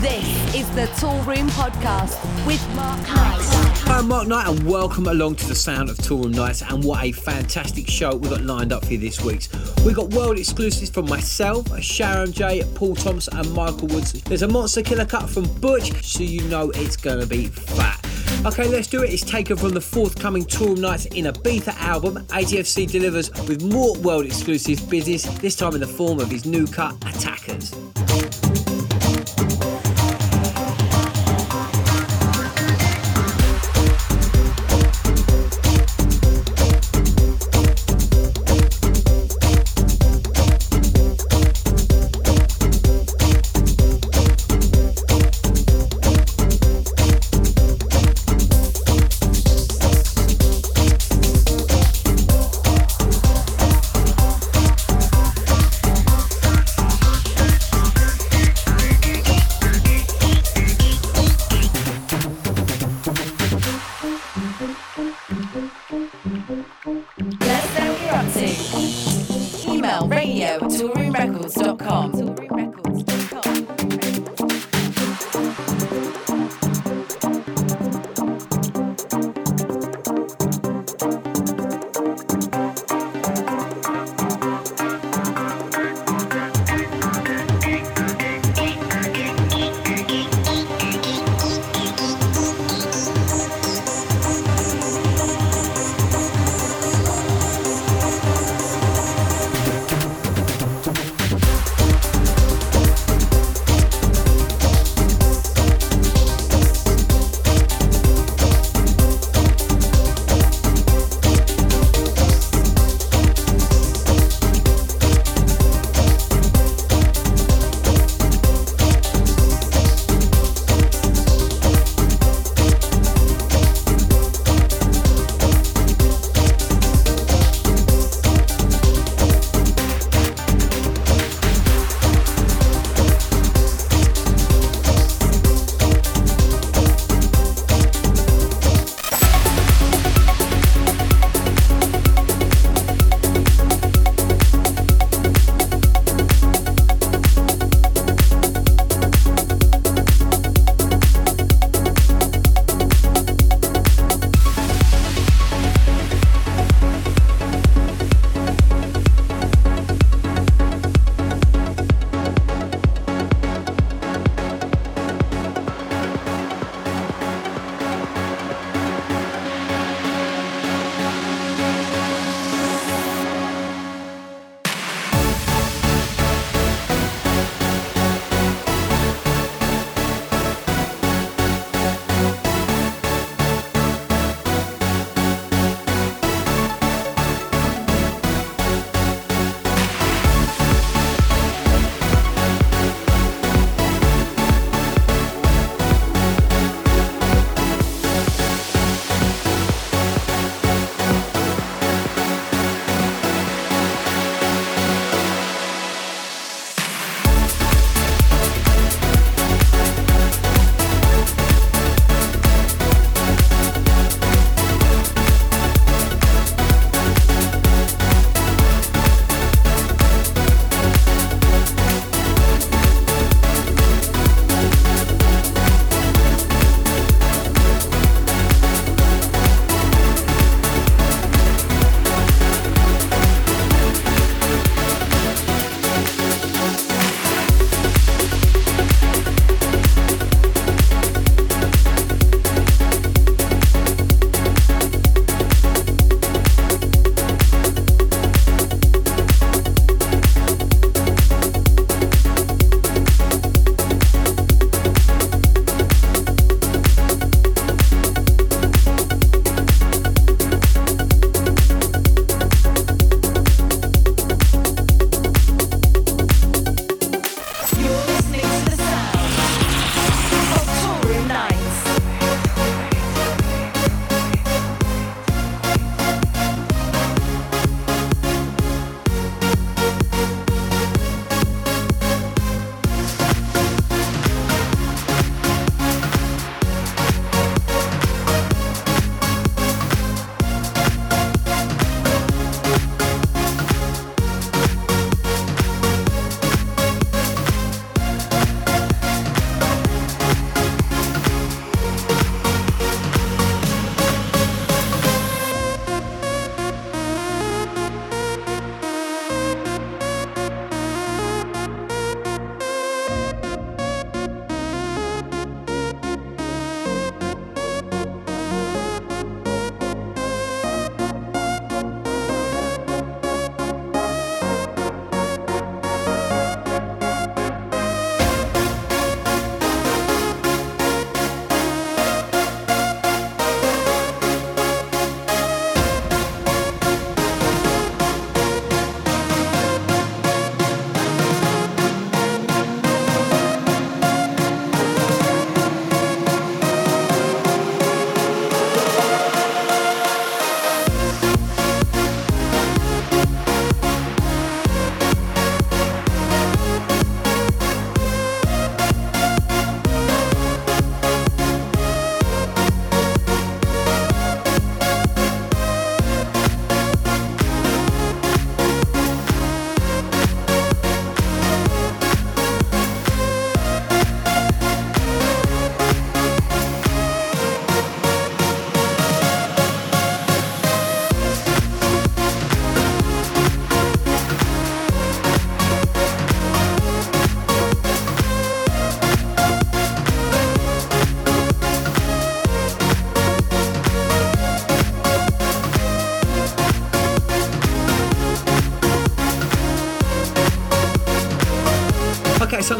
This 0.00 0.54
is 0.54 0.70
the 0.70 0.86
Toolroom 0.96 1.50
Podcast 1.50 2.16
with 2.46 2.66
Mark 2.74 2.98
Knight. 3.02 3.86
I'm 3.86 4.08
Mark 4.08 4.28
Knight, 4.28 4.48
and 4.48 4.66
welcome 4.66 5.06
along 5.08 5.34
to 5.34 5.46
the 5.46 5.54
sound 5.54 5.90
of 5.90 5.98
Toolroom 5.98 6.34
Knights. 6.34 6.62
And 6.62 6.82
what 6.82 7.04
a 7.04 7.12
fantastic 7.12 7.86
show 7.86 8.16
we've 8.16 8.30
got 8.30 8.40
lined 8.40 8.72
up 8.72 8.86
for 8.86 8.94
you 8.94 8.98
this 8.98 9.20
week. 9.20 9.48
We've 9.84 9.94
got 9.94 10.08
world 10.14 10.38
exclusives 10.38 10.88
from 10.88 11.04
myself, 11.04 11.66
Sharon 11.82 12.32
J, 12.32 12.64
Paul 12.74 12.96
Thomas, 12.96 13.28
and 13.28 13.52
Michael 13.52 13.88
Woods. 13.88 14.14
There's 14.22 14.40
a 14.40 14.48
monster 14.48 14.80
killer 14.82 15.04
cut 15.04 15.28
from 15.28 15.44
Butch, 15.60 15.92
so 16.02 16.22
you 16.22 16.40
know 16.48 16.70
it's 16.70 16.96
going 16.96 17.20
to 17.20 17.26
be 17.26 17.48
fat. 17.48 18.02
Okay, 18.46 18.68
let's 18.68 18.88
do 18.88 19.02
it. 19.02 19.10
It's 19.10 19.22
taken 19.22 19.58
from 19.58 19.72
the 19.72 19.82
forthcoming 19.82 20.46
Toolroom 20.46 20.78
Knights 20.78 21.04
in 21.04 21.26
Ibiza 21.26 21.76
album. 21.76 22.24
ATFC 22.28 22.90
delivers 22.90 23.30
with 23.46 23.62
more 23.62 23.98
world 23.98 24.24
exclusive 24.24 24.88
business, 24.88 25.24
this 25.40 25.56
time 25.56 25.74
in 25.74 25.80
the 25.80 25.86
form 25.86 26.20
of 26.20 26.30
his 26.30 26.46
new 26.46 26.66
cut, 26.66 26.94
Attackers. 27.04 27.74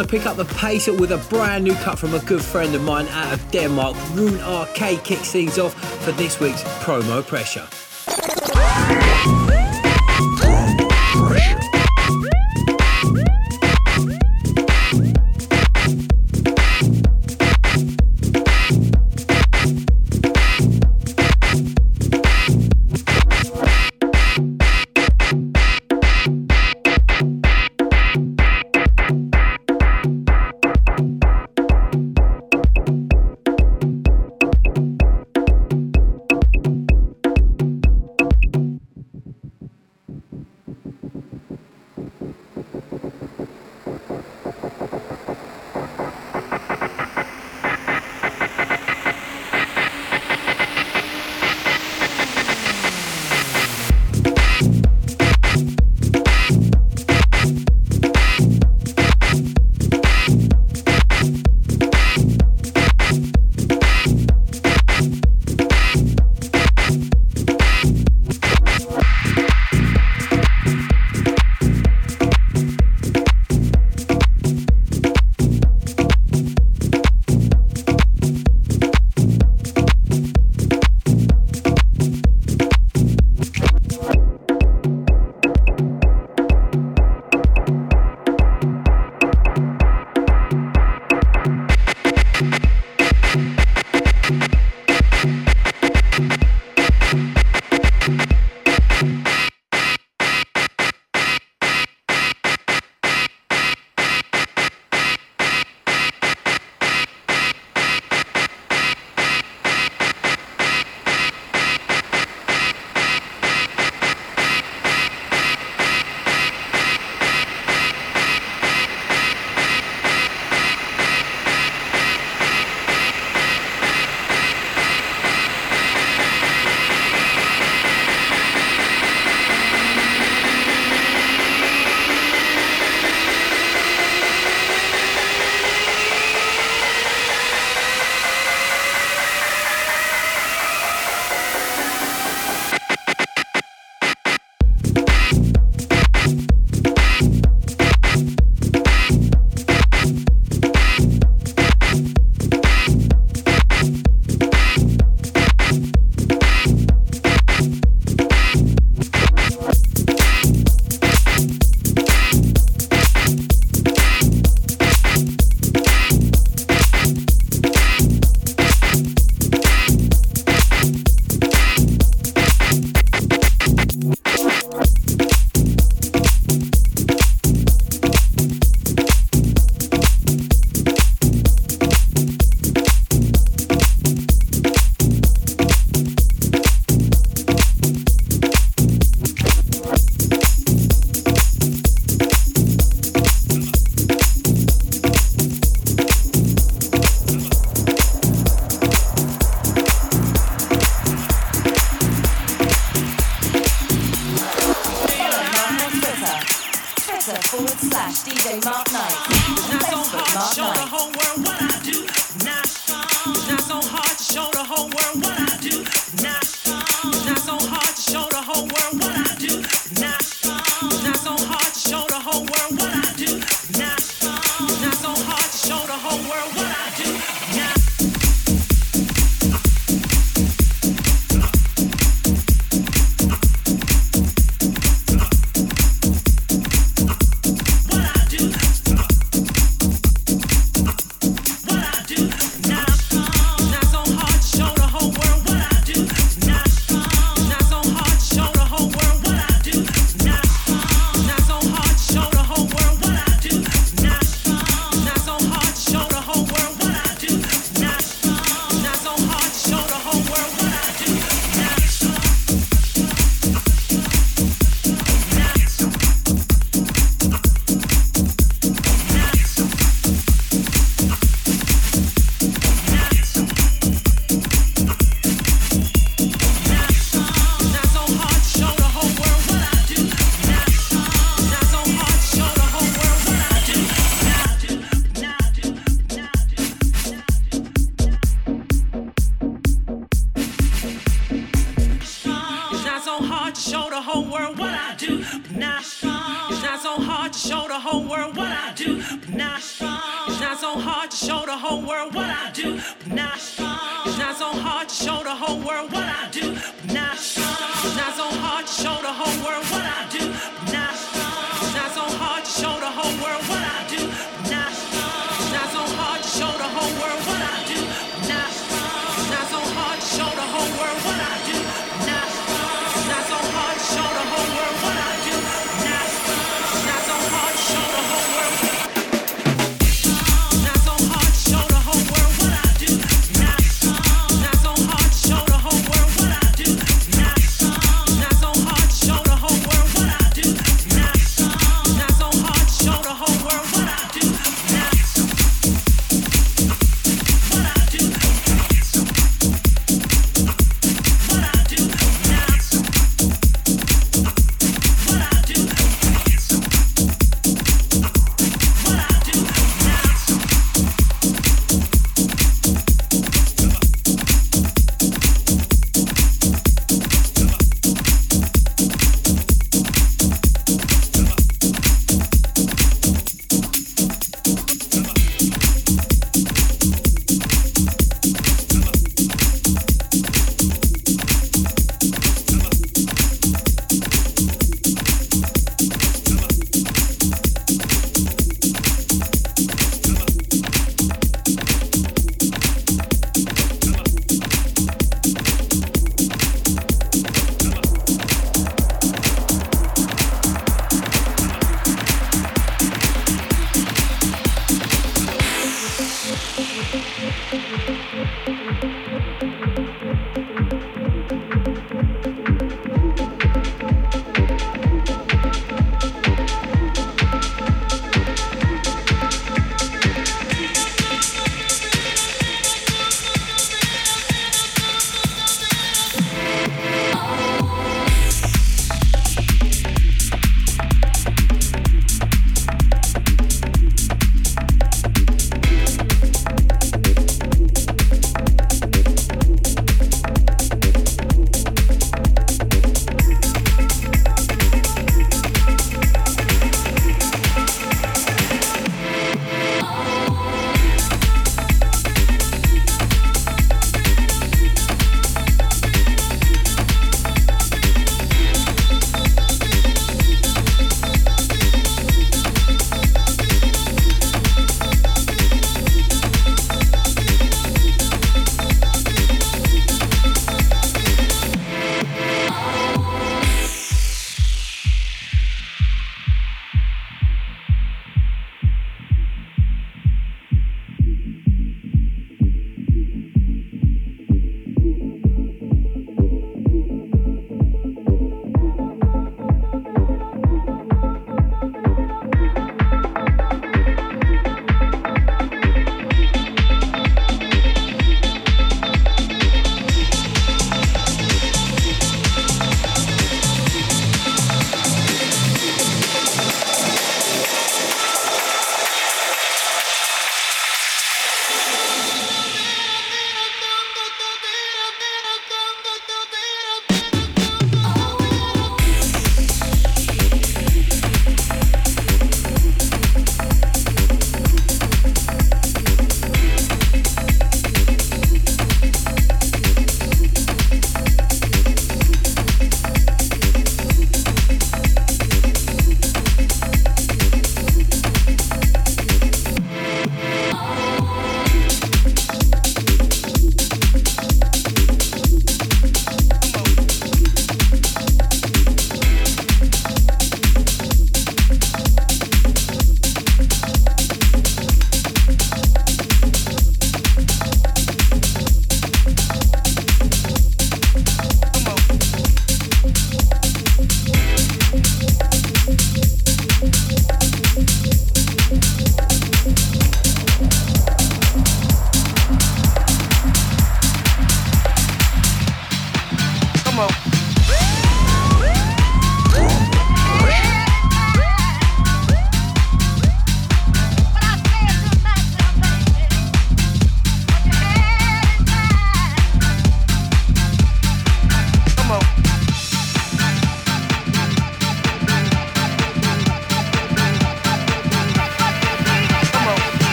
To 0.00 0.06
pick 0.06 0.24
up 0.24 0.38
the 0.38 0.46
pace 0.46 0.86
with 0.86 1.12
a 1.12 1.18
brand 1.28 1.62
new 1.62 1.74
cut 1.74 1.98
from 1.98 2.14
a 2.14 2.20
good 2.20 2.42
friend 2.42 2.74
of 2.74 2.82
mine 2.82 3.06
out 3.08 3.34
of 3.34 3.50
Denmark. 3.50 3.94
Rune 4.14 4.40
RK 4.40 5.04
kicks 5.04 5.30
things 5.30 5.58
off 5.58 5.74
for 6.02 6.12
this 6.12 6.40
week's 6.40 6.62
promo 6.82 7.22
pressure. 7.22 7.68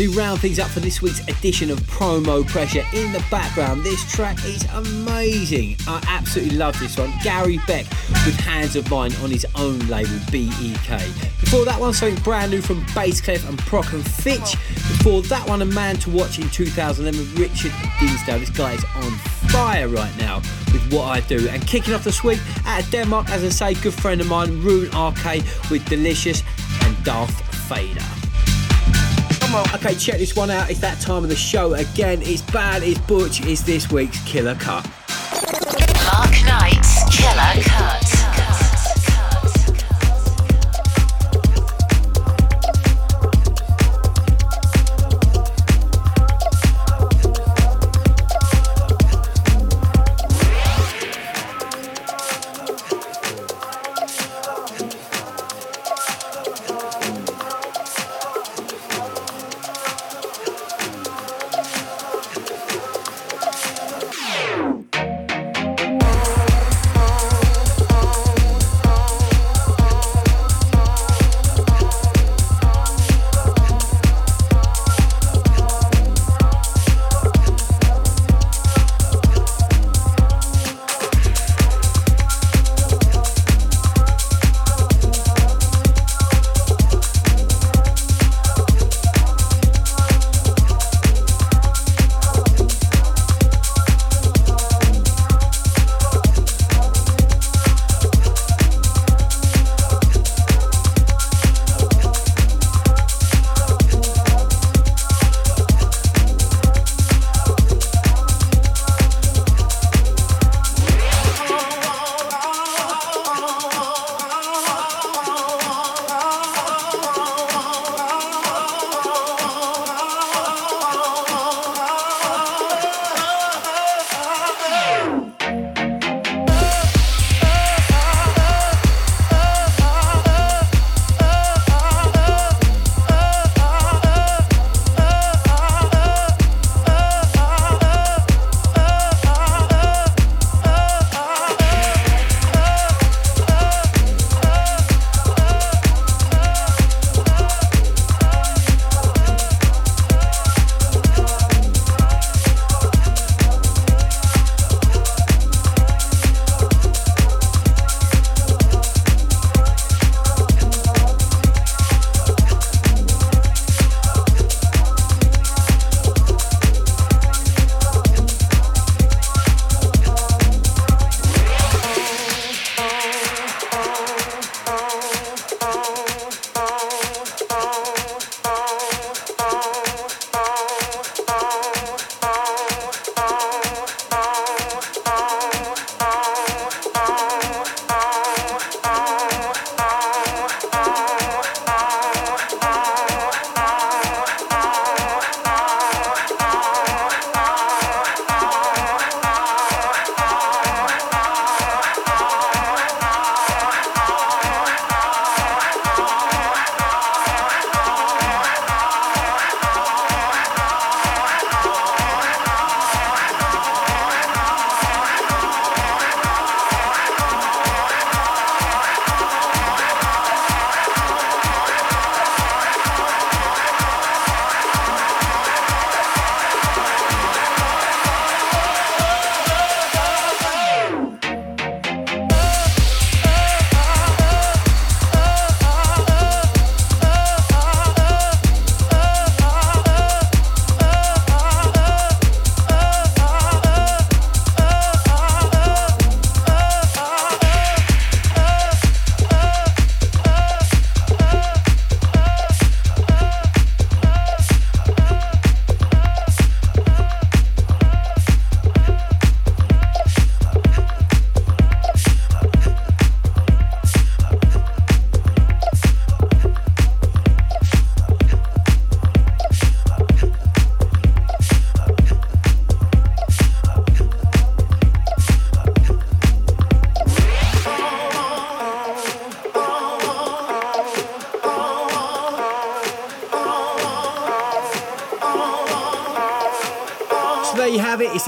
We 0.00 0.06
round 0.06 0.40
things 0.40 0.58
up 0.58 0.68
for 0.68 0.80
this 0.80 1.02
week's 1.02 1.20
edition 1.28 1.70
of 1.70 1.78
Promo 1.80 2.48
Pressure, 2.48 2.86
in 2.94 3.12
the 3.12 3.22
background, 3.30 3.84
this 3.84 4.10
track 4.10 4.42
is 4.46 4.64
amazing. 4.72 5.76
I 5.86 6.02
absolutely 6.08 6.56
love 6.56 6.80
this 6.80 6.96
one. 6.96 7.12
Gary 7.22 7.60
Beck 7.66 7.84
with 8.24 8.34
Hands 8.40 8.74
of 8.76 8.90
Mine 8.90 9.12
on 9.22 9.30
his 9.30 9.44
own 9.56 9.78
label 9.88 10.18
BEK. 10.32 11.04
Before 11.38 11.66
that 11.66 11.76
one, 11.78 11.92
something 11.92 12.18
brand 12.22 12.50
new 12.50 12.62
from 12.62 12.82
Bassclef 12.94 13.46
and 13.46 13.58
Prok 13.58 13.92
and 13.92 14.02
Fitch. 14.02 14.56
Before 14.74 15.20
that 15.24 15.46
one, 15.46 15.60
a 15.60 15.66
man 15.66 15.96
to 15.96 16.08
watch 16.08 16.38
in 16.38 16.48
2011, 16.48 17.34
Richard 17.34 17.72
Dinsdale. 18.00 18.38
This 18.38 18.48
guy 18.48 18.72
is 18.72 18.84
on 18.96 19.12
fire 19.50 19.86
right 19.86 20.16
now 20.16 20.36
with 20.72 20.90
what 20.94 21.08
I 21.08 21.20
do. 21.20 21.46
And 21.50 21.66
kicking 21.66 21.92
off 21.92 22.04
this 22.04 22.24
week 22.24 22.40
out 22.64 22.82
of 22.82 22.90
Denmark, 22.90 23.28
as 23.28 23.44
I 23.44 23.50
say, 23.50 23.74
good 23.82 23.92
friend 23.92 24.22
of 24.22 24.28
mine, 24.28 24.62
Rune 24.62 24.86
RK 24.96 25.44
with 25.70 25.84
Delicious 25.90 26.42
and 26.84 27.04
Darth 27.04 27.38
Fader. 27.68 28.19
Okay, 29.52 29.96
check 29.96 30.18
this 30.18 30.36
one 30.36 30.48
out. 30.48 30.70
It's 30.70 30.78
that 30.78 31.00
time 31.00 31.24
of 31.24 31.28
the 31.28 31.34
show 31.34 31.74
again. 31.74 32.22
It's 32.22 32.42
bad, 32.42 32.84
it's 32.84 33.00
Butch, 33.00 33.44
it's 33.44 33.62
this 33.62 33.90
week's 33.90 34.22
Killer 34.22 34.54
Cut. 34.54 34.84
Mark 36.04 36.30
Knight's 36.46 37.16
Killer 37.16 37.62
Cut. 37.64 38.09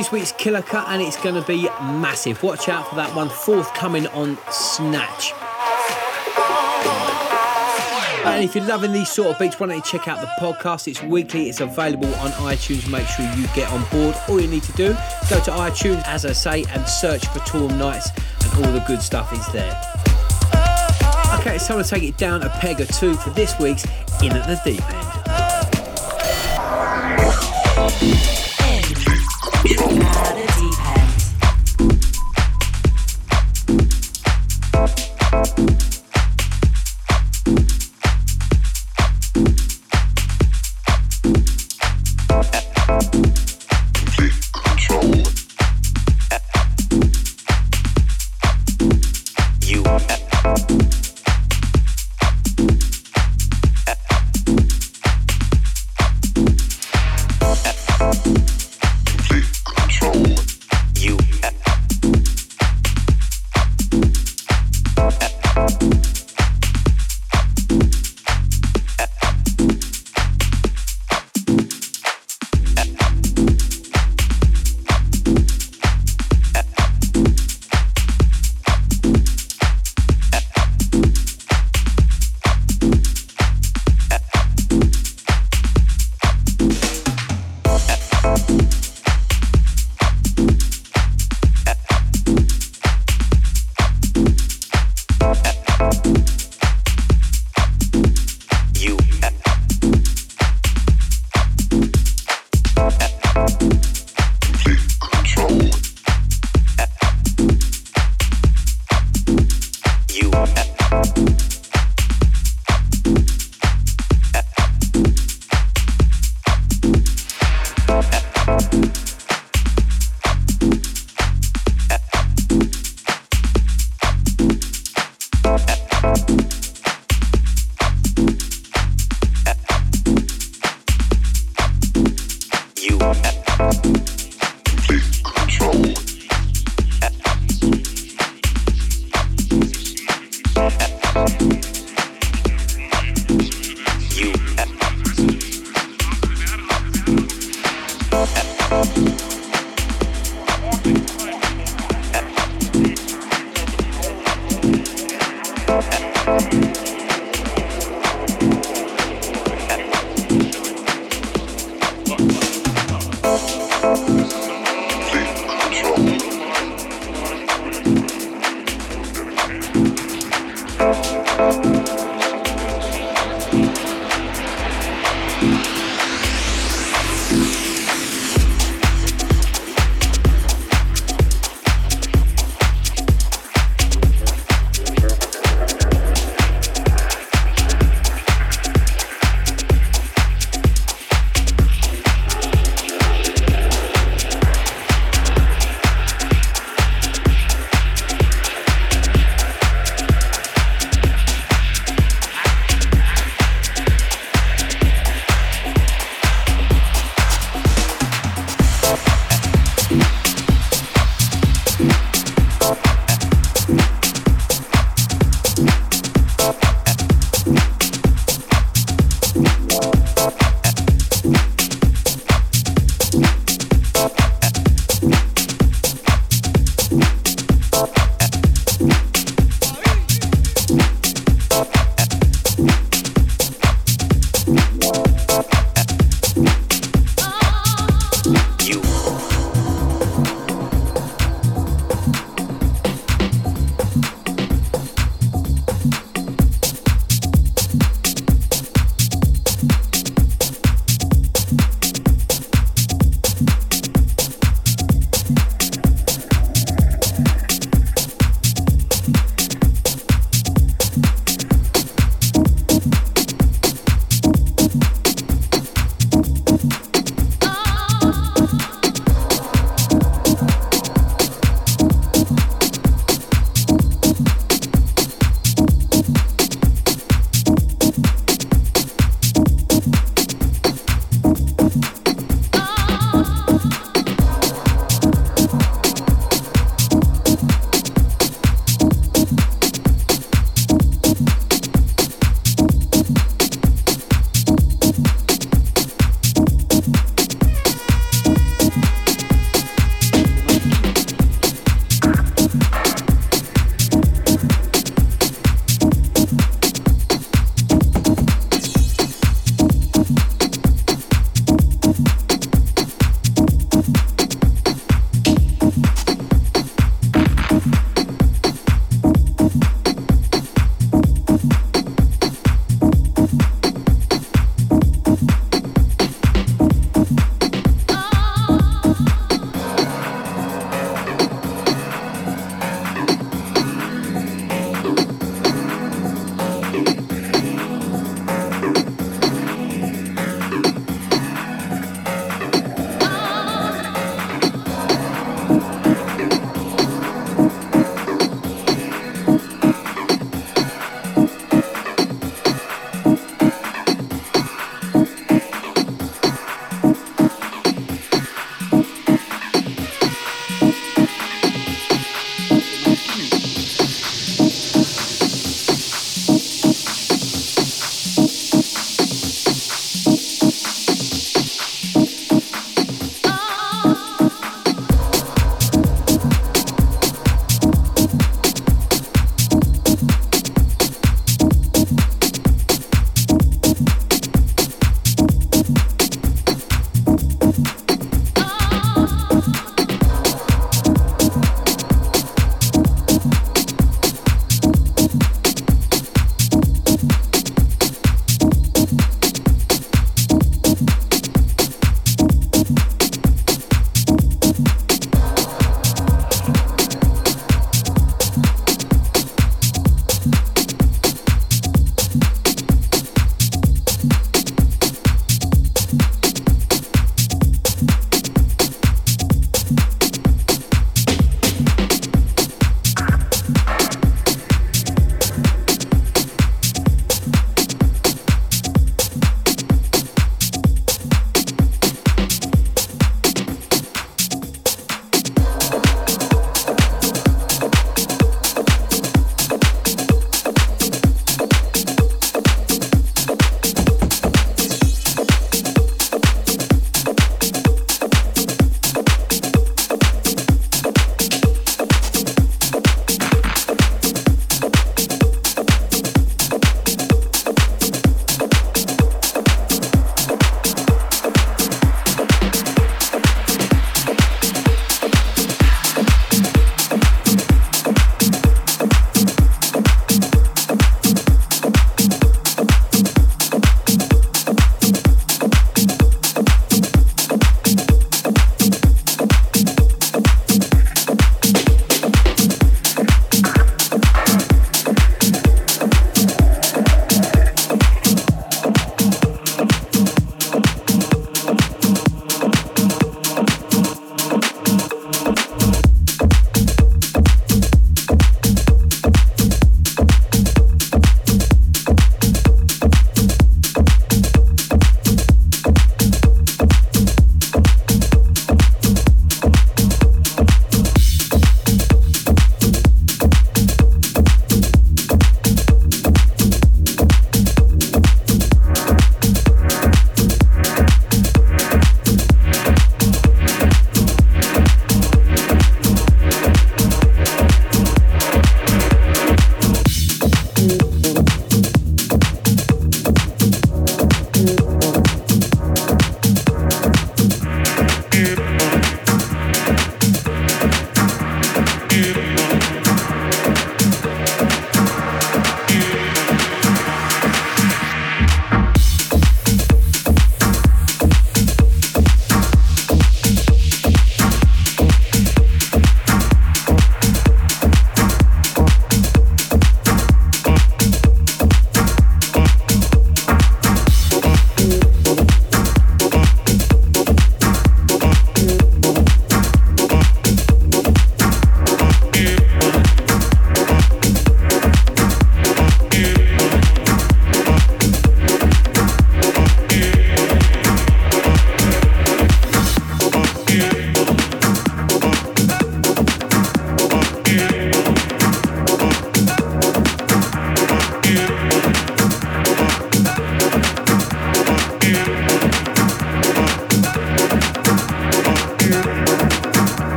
This 0.00 0.10
week's 0.10 0.32
Killer 0.32 0.62
Cut 0.62 0.88
and 0.88 1.02
it's 1.02 1.22
going 1.22 1.34
to 1.34 1.46
be 1.46 1.68
massive. 1.82 2.42
Watch 2.42 2.70
out 2.70 2.88
for 2.88 2.94
that 2.94 3.14
one 3.14 3.28
forthcoming 3.28 4.06
on 4.06 4.38
Snatch. 4.50 5.34
And 8.24 8.42
if 8.42 8.54
you're 8.54 8.64
loving 8.64 8.92
these 8.92 9.10
sort 9.10 9.28
of 9.28 9.38
beats, 9.38 9.60
why 9.60 9.66
don't 9.66 9.76
you 9.76 9.82
check 9.82 10.08
out 10.08 10.22
the 10.22 10.30
podcast? 10.40 10.88
It's 10.88 11.02
weekly, 11.02 11.50
it's 11.50 11.60
available 11.60 12.08
on 12.14 12.30
iTunes. 12.30 12.90
Make 12.90 13.06
sure 13.08 13.26
you 13.36 13.46
get 13.48 13.70
on 13.70 13.84
board. 13.90 14.16
All 14.26 14.40
you 14.40 14.48
need 14.48 14.62
to 14.62 14.72
do, 14.72 14.94
go 15.28 15.38
to 15.38 15.50
iTunes, 15.50 16.02
as 16.06 16.24
I 16.24 16.32
say, 16.32 16.64
and 16.70 16.88
search 16.88 17.26
for 17.26 17.40
Toolroom 17.40 17.76
Knights, 17.76 18.08
and 18.42 18.64
all 18.64 18.72
the 18.72 18.82
good 18.86 19.02
stuff 19.02 19.30
is 19.34 19.46
there. 19.52 19.78
Okay, 21.40 21.56
it's 21.56 21.66
time 21.66 21.82
to 21.82 21.86
take 21.86 22.04
it 22.04 22.16
down 22.16 22.42
a 22.42 22.48
peg 22.48 22.80
or 22.80 22.86
two 22.86 23.16
for 23.16 23.28
this 23.28 23.58
week's 23.58 23.84
In 24.22 24.32
at 24.32 24.46
the 24.46 24.58
Deep 24.64 24.80
End. 28.14 28.39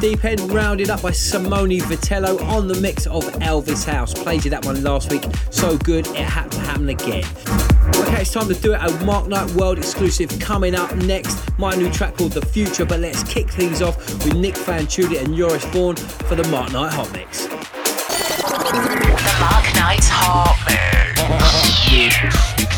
Deep 0.00 0.24
End, 0.24 0.40
rounded 0.52 0.90
up 0.90 1.02
by 1.02 1.10
Simone 1.10 1.80
Vitullo 1.80 2.40
on 2.48 2.68
the 2.68 2.80
mix 2.80 3.06
of 3.06 3.24
Elvis 3.40 3.84
House. 3.84 4.14
Played 4.14 4.44
you 4.44 4.50
that 4.50 4.64
one 4.64 4.80
last 4.84 5.10
week. 5.10 5.24
So 5.50 5.76
good, 5.78 6.06
it 6.08 6.16
had 6.16 6.52
to 6.52 6.60
happen 6.60 6.88
again. 6.88 7.24
Okay, 7.96 8.20
it's 8.20 8.32
time 8.32 8.46
to 8.46 8.54
do 8.54 8.74
it. 8.74 8.80
A 8.80 9.04
Mark 9.04 9.26
Knight 9.26 9.50
World 9.52 9.78
exclusive 9.78 10.30
coming 10.38 10.76
up 10.76 10.94
next. 10.96 11.36
My 11.58 11.74
new 11.74 11.90
track 11.90 12.16
called 12.16 12.32
The 12.32 12.46
Future, 12.46 12.84
but 12.84 13.00
let's 13.00 13.24
kick 13.24 13.50
things 13.50 13.82
off 13.82 13.96
with 14.24 14.34
Nic 14.34 14.54
Fanciulli 14.54 15.20
and 15.22 15.36
Joris 15.36 15.64
Voorn 15.66 15.96
for 15.96 16.36
the 16.36 16.46
Mark 16.48 16.72
Knight 16.72 16.92
Hot 16.92 17.12
Mix. 17.12 17.46
The 17.46 17.56
Mark 19.40 19.74
Knight 19.74 20.04
Hot 20.04 20.56
The 22.58 22.74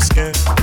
skin. 0.00 0.57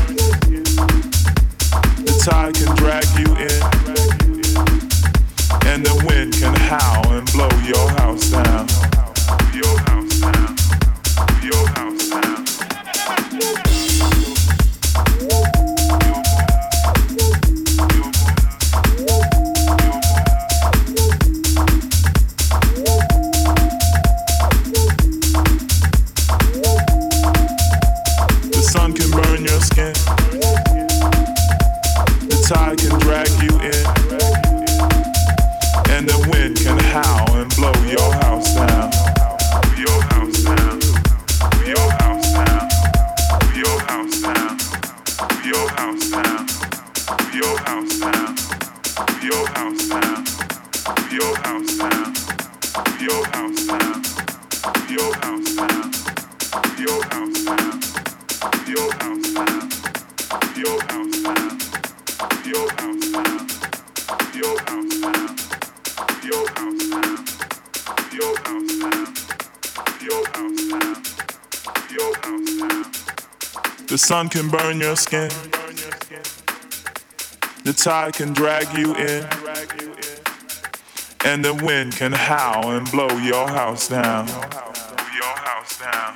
Sun 74.16 74.30
can 74.30 74.48
burn 74.48 74.80
your 74.80 74.96
skin. 74.96 75.30
The 77.66 77.74
tide 77.74 78.14
can 78.14 78.32
drag 78.32 78.66
you 78.78 78.96
in. 78.96 79.28
And 81.26 81.44
the 81.44 81.54
wind 81.54 81.98
can 81.98 82.14
howl 82.14 82.72
and 82.72 82.90
blow 82.92 83.10
your 83.18 83.46
house 83.50 83.90
down. 83.90 84.28
Your 85.20 85.36
house 85.50 85.74
down. 85.80 86.16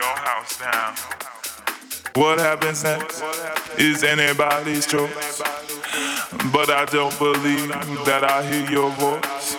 Your 0.00 0.16
house 0.28 0.58
down. 0.58 0.94
What 2.16 2.40
happens 2.40 2.82
next 2.82 3.22
is 3.78 4.02
anybody's 4.02 4.84
choice. 4.84 5.40
But 6.52 6.70
I 6.70 6.86
don't 6.86 7.16
believe 7.20 7.68
that 8.08 8.22
I 8.24 8.42
hear 8.50 8.68
your 8.68 8.90
voice. 8.90 9.54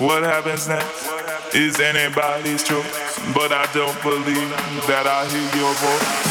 What 0.00 0.24
happens 0.24 0.66
next 0.66 1.54
is 1.54 1.78
anybody's 1.78 2.64
choice. 2.64 3.20
But 3.32 3.52
I 3.52 3.64
don't 3.72 4.02
believe 4.02 4.50
that 4.90 5.06
I 5.06 5.20
hear 5.30 5.62
your 5.62 5.74
voice. 5.74 6.23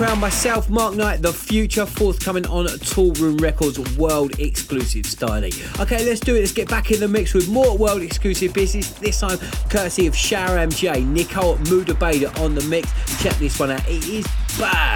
Myself, 0.00 0.68
Mark 0.68 0.94
Knight, 0.94 1.22
The 1.22 1.32
Future, 1.32 1.86
forthcoming 1.86 2.46
on 2.46 2.66
Toolroom 2.66 3.40
Records 3.40 3.78
world 3.96 4.38
exclusive 4.40 5.06
styling. 5.06 5.52
Okay, 5.78 6.04
let's 6.04 6.20
do 6.20 6.34
it. 6.34 6.40
Let's 6.40 6.52
get 6.52 6.68
back 6.68 6.90
in 6.90 7.00
the 7.00 7.08
mix 7.08 7.32
with 7.32 7.48
more 7.48 7.76
world 7.76 8.02
exclusive 8.02 8.52
business. 8.52 8.90
This 8.90 9.20
time, 9.20 9.38
courtesy 9.70 10.06
of 10.06 10.16
Shower 10.16 10.58
MJ, 10.58 11.06
Nicole 11.06 11.56
Moudaber 11.58 12.38
on 12.40 12.54
the 12.54 12.62
mix. 12.64 12.90
Check 13.22 13.34
this 13.36 13.58
one 13.58 13.70
out. 13.70 13.88
It 13.88 14.06
is 14.08 14.26
bad. 14.58 14.93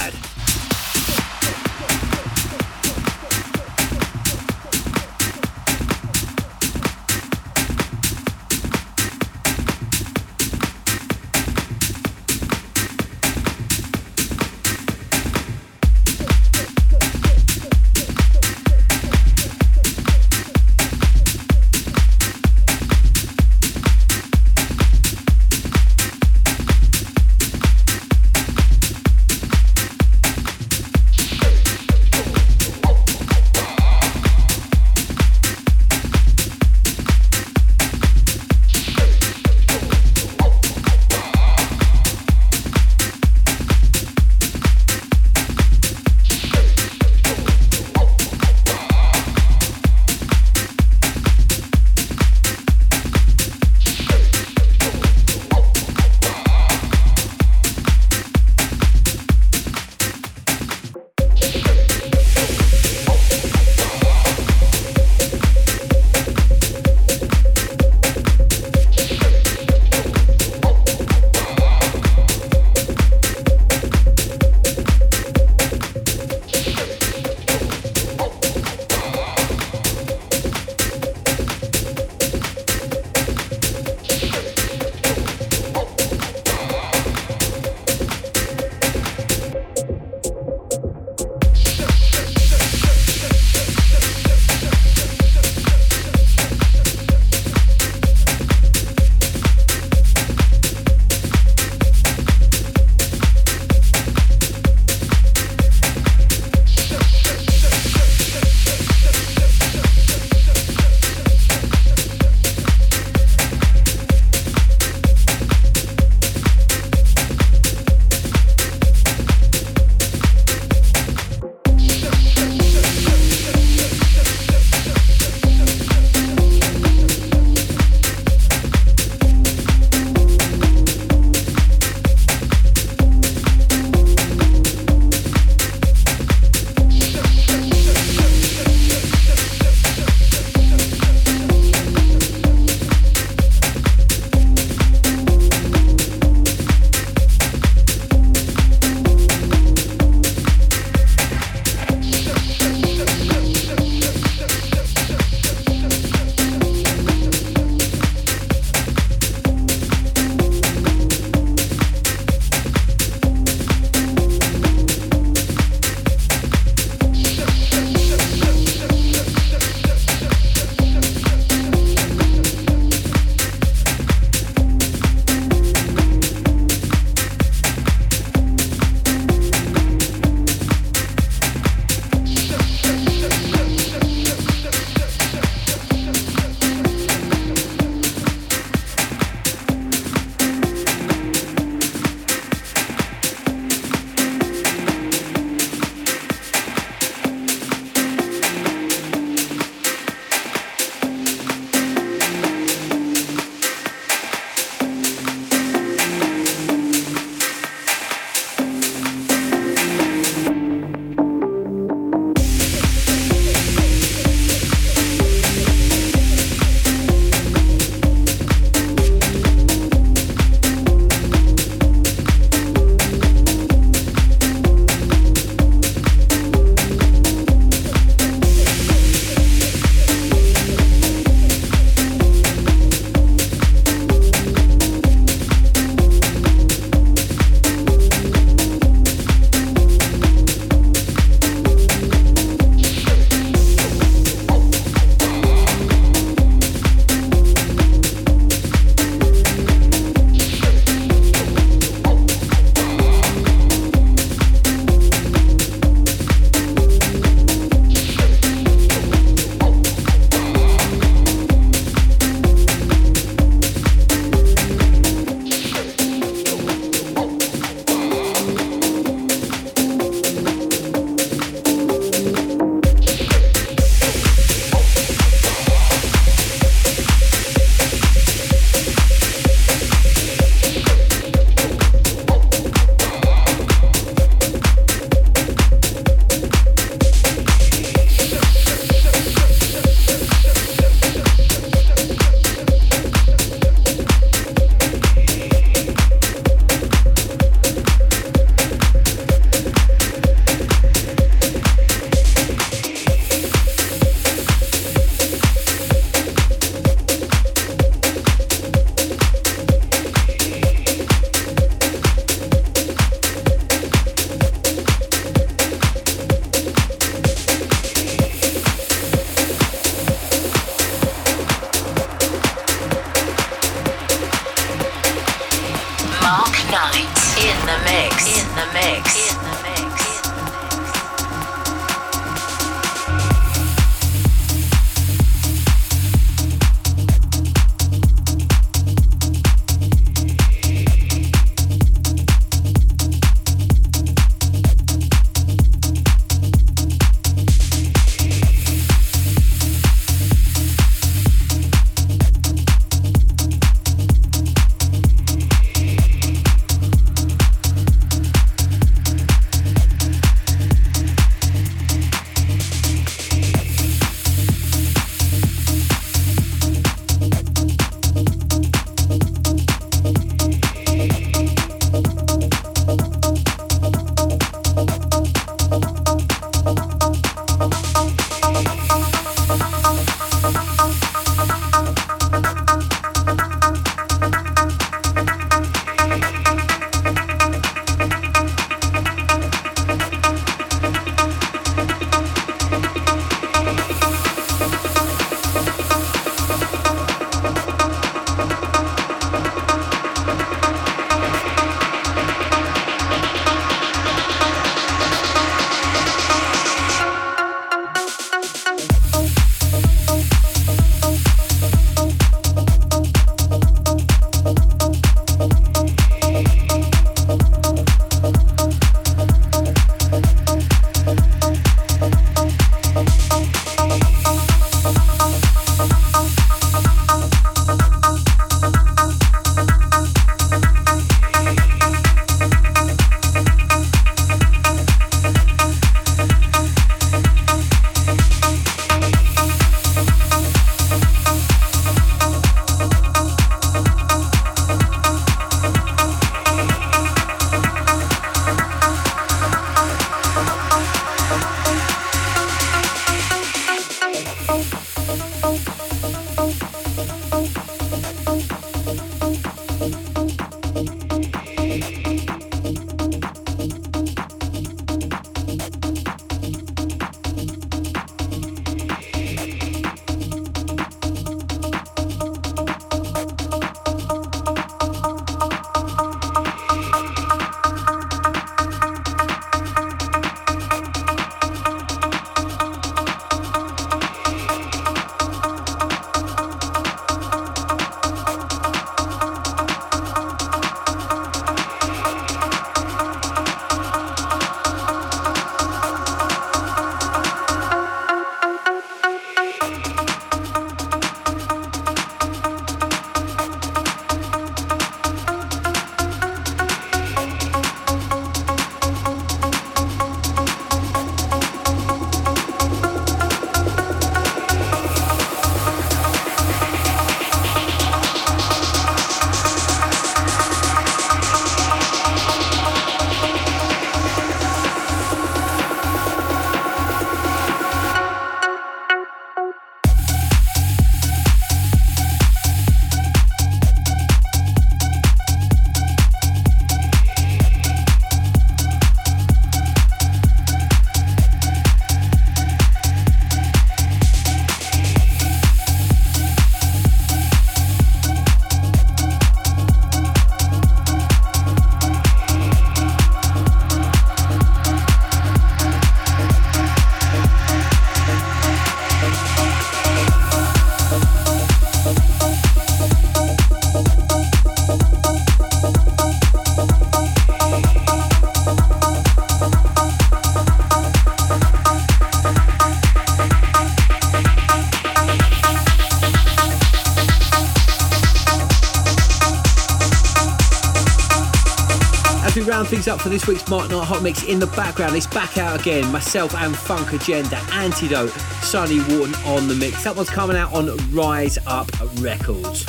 Up 582.99 583.03
for 583.03 583.09
this 583.11 583.26
week's 583.26 583.49
Mark 583.49 583.70
Knight 583.70 583.84
Hot 583.84 584.03
Mix 584.03 584.24
in 584.24 584.38
the 584.38 584.46
background. 584.49 584.96
It's 584.96 585.07
back 585.07 585.38
out 585.38 585.61
again. 585.61 585.90
Myself 585.92 586.34
and 586.34 586.57
Funk 586.57 586.92
Agenda, 586.92 587.36
Antidote, 587.53 588.11
Sonny 588.42 588.78
Wharton 588.78 589.14
on 589.26 589.46
the 589.46 589.55
mix. 589.55 589.84
That 589.84 589.94
one's 589.94 590.11
coming 590.11 590.36
out 590.36 590.53
on 590.53 590.76
Rise 590.92 591.38
Up 591.46 591.70
Records. 592.01 592.66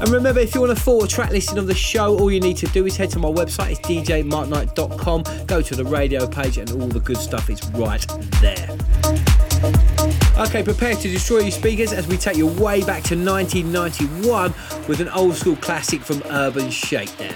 And 0.00 0.08
remember, 0.10 0.40
if 0.40 0.54
you 0.54 0.60
want 0.60 0.72
a 0.72 0.76
full 0.76 1.06
track 1.06 1.30
listing 1.30 1.58
of 1.58 1.66
the 1.66 1.74
show, 1.74 2.18
all 2.18 2.30
you 2.30 2.40
need 2.40 2.56
to 2.58 2.66
do 2.66 2.86
is 2.86 2.96
head 2.96 3.10
to 3.10 3.18
my 3.18 3.28
website. 3.28 3.72
It's 3.72 3.80
djmarkknight.com. 3.80 5.46
Go 5.46 5.62
to 5.62 5.74
the 5.74 5.84
radio 5.84 6.26
page, 6.26 6.58
and 6.58 6.70
all 6.72 6.88
the 6.88 7.00
good 7.00 7.18
stuff 7.18 7.50
is 7.50 7.64
right 7.70 8.04
there. 8.40 8.76
Okay, 10.38 10.62
prepare 10.62 10.94
to 10.94 11.08
destroy 11.08 11.40
your 11.40 11.50
speakers 11.50 11.92
as 11.92 12.06
we 12.06 12.16
take 12.16 12.36
you 12.36 12.46
way 12.46 12.80
back 12.84 13.02
to 13.04 13.16
1991 13.16 14.54
with 14.86 15.00
an 15.00 15.08
old 15.08 15.34
school 15.34 15.56
classic 15.56 16.02
from 16.02 16.22
Urban 16.26 16.70
Shakedown. 16.70 17.34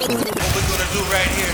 What 0.00 0.10
we're 0.10 0.14
gonna 0.14 0.92
do 0.92 1.02
right 1.10 1.26
here 1.34 1.47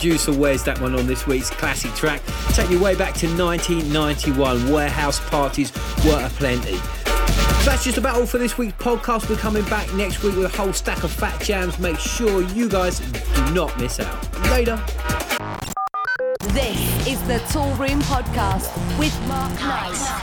producer 0.00 0.32
Where's 0.32 0.64
that 0.64 0.80
one 0.80 0.98
on 0.98 1.06
this 1.06 1.26
week's 1.26 1.50
classic 1.50 1.92
track. 1.92 2.22
Take 2.54 2.70
you 2.70 2.80
way 2.82 2.94
back 2.94 3.12
to 3.16 3.26
1991. 3.36 4.72
Warehouse 4.72 5.20
parties 5.28 5.70
were 6.06 6.24
aplenty. 6.24 6.78
That's 7.66 7.84
just 7.84 7.98
about 7.98 8.16
all 8.16 8.24
for 8.24 8.38
this 8.38 8.56
week's 8.56 8.72
podcast. 8.82 9.28
We're 9.28 9.36
coming 9.36 9.64
back 9.64 9.92
next 9.92 10.22
week 10.22 10.36
with 10.36 10.46
a 10.46 10.56
whole 10.56 10.72
stack 10.72 11.04
of 11.04 11.12
fat 11.12 11.38
jams. 11.42 11.78
Make 11.78 11.98
sure 11.98 12.40
you 12.40 12.66
guys 12.70 13.00
do 13.00 13.52
not 13.52 13.78
miss 13.78 14.00
out. 14.00 14.40
Later. 14.44 14.82
This 16.54 17.06
is 17.06 17.20
the 17.28 17.38
Toolroom 17.50 18.00
Podcast 18.04 18.98
with 18.98 19.14
Mark 19.28 19.52
Knight. 19.60 20.19